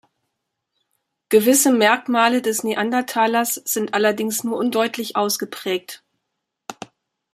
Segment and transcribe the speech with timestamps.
[1.29, 6.03] Gewisse Merkmale des Neandertalers sind allerdings nur undeutlich ausgeprägt.